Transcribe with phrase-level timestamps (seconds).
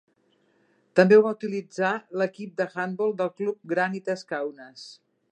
[0.99, 1.91] També ho va utilitzar
[2.21, 4.87] l'equip d'handbol del club Granitas Kaunas.